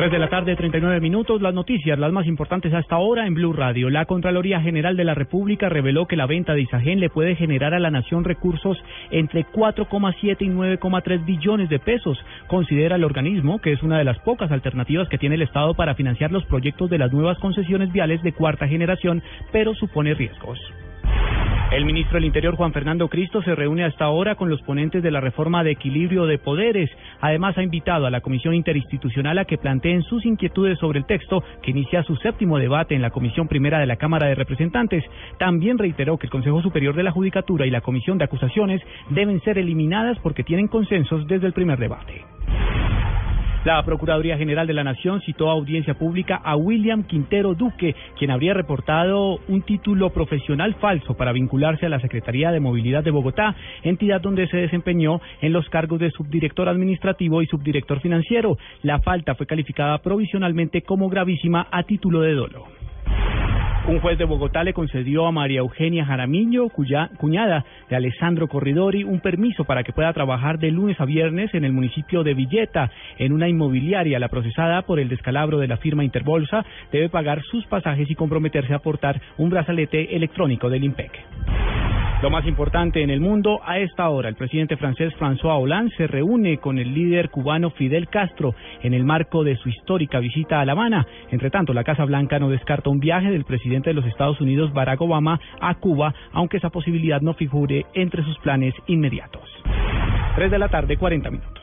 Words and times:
3 0.00 0.10
de 0.10 0.18
la 0.18 0.30
tarde, 0.30 0.56
39 0.56 0.98
minutos. 0.98 1.42
Las 1.42 1.52
noticias, 1.52 1.98
las 1.98 2.10
más 2.10 2.26
importantes 2.26 2.72
hasta 2.72 2.94
ahora 2.94 3.26
en 3.26 3.34
Blue 3.34 3.52
Radio. 3.52 3.90
La 3.90 4.06
Contraloría 4.06 4.58
General 4.62 4.96
de 4.96 5.04
la 5.04 5.12
República 5.12 5.68
reveló 5.68 6.06
que 6.06 6.16
la 6.16 6.24
venta 6.24 6.54
de 6.54 6.62
Isagen 6.62 7.00
le 7.00 7.10
puede 7.10 7.36
generar 7.36 7.74
a 7.74 7.78
la 7.78 7.90
nación 7.90 8.24
recursos 8.24 8.82
entre 9.10 9.44
4,7 9.44 10.36
y 10.40 10.48
9,3 10.48 11.26
billones 11.26 11.68
de 11.68 11.80
pesos. 11.80 12.18
Considera 12.46 12.96
el 12.96 13.04
organismo 13.04 13.60
que 13.60 13.72
es 13.74 13.82
una 13.82 13.98
de 13.98 14.04
las 14.04 14.18
pocas 14.20 14.50
alternativas 14.50 15.06
que 15.10 15.18
tiene 15.18 15.34
el 15.34 15.42
Estado 15.42 15.74
para 15.74 15.94
financiar 15.94 16.32
los 16.32 16.46
proyectos 16.46 16.88
de 16.88 16.96
las 16.96 17.12
nuevas 17.12 17.38
concesiones 17.38 17.92
viales 17.92 18.22
de 18.22 18.32
cuarta 18.32 18.66
generación, 18.66 19.22
pero 19.52 19.74
supone 19.74 20.14
riesgos. 20.14 20.58
El 21.70 21.84
ministro 21.84 22.16
del 22.16 22.24
Interior, 22.24 22.56
Juan 22.56 22.72
Fernando 22.72 23.08
Cristo, 23.08 23.42
se 23.42 23.54
reúne 23.54 23.84
hasta 23.84 24.04
ahora 24.04 24.34
con 24.34 24.50
los 24.50 24.60
ponentes 24.62 25.04
de 25.04 25.10
la 25.12 25.20
reforma 25.20 25.62
de 25.62 25.70
equilibrio 25.70 26.26
de 26.26 26.36
poderes. 26.36 26.90
Además, 27.20 27.56
ha 27.56 27.62
invitado 27.62 28.06
a 28.06 28.10
la 28.10 28.22
Comisión 28.22 28.54
Interinstitucional 28.54 29.38
a 29.38 29.44
que 29.44 29.56
planteen 29.56 30.02
sus 30.02 30.26
inquietudes 30.26 30.80
sobre 30.80 30.98
el 30.98 31.06
texto 31.06 31.44
que 31.62 31.70
inicia 31.70 32.02
su 32.02 32.16
séptimo 32.16 32.58
debate 32.58 32.96
en 32.96 33.02
la 33.02 33.10
Comisión 33.10 33.46
Primera 33.46 33.78
de 33.78 33.86
la 33.86 33.94
Cámara 33.94 34.26
de 34.26 34.34
Representantes. 34.34 35.04
También 35.38 35.78
reiteró 35.78 36.18
que 36.18 36.26
el 36.26 36.32
Consejo 36.32 36.60
Superior 36.60 36.96
de 36.96 37.04
la 37.04 37.12
Judicatura 37.12 37.64
y 37.66 37.70
la 37.70 37.82
Comisión 37.82 38.18
de 38.18 38.24
Acusaciones 38.24 38.82
deben 39.10 39.40
ser 39.42 39.56
eliminadas 39.56 40.18
porque 40.18 40.42
tienen 40.42 40.66
consensos 40.66 41.24
desde 41.28 41.46
el 41.46 41.52
primer 41.52 41.78
debate. 41.78 42.24
La 43.62 43.82
Procuraduría 43.82 44.38
General 44.38 44.66
de 44.66 44.72
la 44.72 44.84
Nación 44.84 45.20
citó 45.20 45.50
a 45.50 45.52
audiencia 45.52 45.92
pública 45.92 46.40
a 46.42 46.56
William 46.56 47.02
Quintero 47.02 47.52
Duque, 47.52 47.94
quien 48.18 48.30
habría 48.30 48.54
reportado 48.54 49.38
un 49.48 49.60
título 49.60 50.08
profesional 50.14 50.76
falso 50.76 51.12
para 51.12 51.32
vincularse 51.32 51.84
a 51.84 51.90
la 51.90 52.00
Secretaría 52.00 52.52
de 52.52 52.60
Movilidad 52.60 53.04
de 53.04 53.10
Bogotá, 53.10 53.54
entidad 53.82 54.22
donde 54.22 54.48
se 54.48 54.56
desempeñó 54.56 55.20
en 55.42 55.52
los 55.52 55.68
cargos 55.68 56.00
de 56.00 56.10
subdirector 56.10 56.70
administrativo 56.70 57.42
y 57.42 57.46
subdirector 57.48 58.00
financiero. 58.00 58.56
La 58.82 59.00
falta 59.00 59.34
fue 59.34 59.46
calificada 59.46 59.98
provisionalmente 59.98 60.80
como 60.80 61.10
gravísima 61.10 61.66
a 61.70 61.82
título 61.82 62.22
de 62.22 62.32
dolo. 62.32 62.79
Un 63.90 63.98
juez 63.98 64.16
de 64.16 64.24
Bogotá 64.24 64.62
le 64.62 64.72
concedió 64.72 65.26
a 65.26 65.32
María 65.32 65.58
Eugenia 65.58 66.04
Jaramillo, 66.04 66.68
cuya, 66.68 67.10
cuñada 67.16 67.64
de 67.88 67.96
Alessandro 67.96 68.46
Corridori, 68.46 69.02
un 69.02 69.18
permiso 69.18 69.64
para 69.64 69.82
que 69.82 69.92
pueda 69.92 70.12
trabajar 70.12 70.60
de 70.60 70.70
lunes 70.70 71.00
a 71.00 71.04
viernes 71.04 71.52
en 71.54 71.64
el 71.64 71.72
municipio 71.72 72.22
de 72.22 72.34
Villeta, 72.34 72.88
en 73.18 73.32
una 73.32 73.48
inmobiliaria. 73.48 74.20
La 74.20 74.28
procesada 74.28 74.82
por 74.82 75.00
el 75.00 75.08
descalabro 75.08 75.58
de 75.58 75.66
la 75.66 75.76
firma 75.76 76.04
Interbolsa 76.04 76.64
debe 76.92 77.08
pagar 77.08 77.42
sus 77.42 77.66
pasajes 77.66 78.08
y 78.08 78.14
comprometerse 78.14 78.72
a 78.72 78.76
aportar 78.76 79.20
un 79.38 79.50
brazalete 79.50 80.14
electrónico 80.14 80.70
del 80.70 80.84
IMPEC. 80.84 81.10
Lo 82.22 82.28
más 82.28 82.46
importante 82.46 83.02
en 83.02 83.08
el 83.08 83.18
mundo, 83.18 83.60
a 83.64 83.78
esta 83.78 84.10
hora, 84.10 84.28
el 84.28 84.34
presidente 84.34 84.76
francés 84.76 85.10
François 85.18 85.58
Hollande 85.58 85.94
se 85.96 86.06
reúne 86.06 86.58
con 86.58 86.78
el 86.78 86.92
líder 86.92 87.30
cubano 87.30 87.70
Fidel 87.70 88.10
Castro 88.10 88.54
en 88.82 88.92
el 88.92 89.04
marco 89.04 89.42
de 89.42 89.56
su 89.56 89.70
histórica 89.70 90.18
visita 90.18 90.60
a 90.60 90.66
La 90.66 90.72
Habana. 90.72 91.06
Entre 91.30 91.48
tanto, 91.48 91.72
la 91.72 91.82
Casa 91.82 92.04
Blanca 92.04 92.38
no 92.38 92.50
descarta 92.50 92.90
un 92.90 93.00
viaje 93.00 93.30
del 93.30 93.46
presidente 93.46 93.88
de 93.88 93.94
los 93.94 94.04
Estados 94.04 94.38
Unidos, 94.38 94.70
Barack 94.74 95.00
Obama, 95.00 95.40
a 95.62 95.74
Cuba, 95.76 96.12
aunque 96.32 96.58
esa 96.58 96.68
posibilidad 96.68 97.22
no 97.22 97.32
figure 97.32 97.86
entre 97.94 98.22
sus 98.22 98.38
planes 98.40 98.74
inmediatos. 98.86 99.48
3 100.36 100.50
de 100.50 100.58
la 100.58 100.68
tarde, 100.68 100.98
40 100.98 101.30
minutos. 101.30 101.59